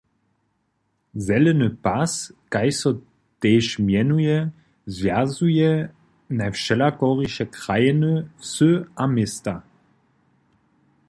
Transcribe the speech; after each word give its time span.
"Zeleny 1.25 1.69
pas", 1.83 2.13
kaž 2.53 2.71
so 2.81 2.91
tež 3.41 3.65
mjenuje, 3.87 4.37
zwjazuje 4.95 5.71
najwšelakoriše 6.39 7.45
krajiny, 7.55 8.11
wsy 8.41 8.71
a 9.01 9.03
města. 9.15 9.55